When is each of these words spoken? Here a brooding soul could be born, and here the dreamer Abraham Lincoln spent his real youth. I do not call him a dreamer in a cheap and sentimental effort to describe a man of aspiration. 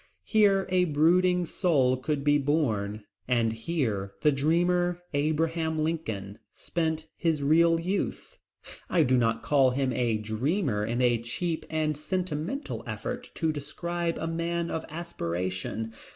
Here 0.23 0.65
a 0.69 0.85
brooding 0.85 1.45
soul 1.45 1.95
could 1.95 2.23
be 2.23 2.39
born, 2.39 3.03
and 3.27 3.53
here 3.53 4.13
the 4.23 4.31
dreamer 4.31 5.03
Abraham 5.13 5.77
Lincoln 5.83 6.39
spent 6.51 7.05
his 7.15 7.43
real 7.43 7.79
youth. 7.79 8.39
I 8.89 9.03
do 9.03 9.15
not 9.15 9.43
call 9.43 9.69
him 9.69 9.93
a 9.93 10.17
dreamer 10.17 10.83
in 10.83 11.03
a 11.03 11.19
cheap 11.21 11.67
and 11.69 11.95
sentimental 11.95 12.81
effort 12.87 13.29
to 13.35 13.51
describe 13.51 14.17
a 14.17 14.25
man 14.25 14.71
of 14.71 14.85
aspiration. 14.89 15.93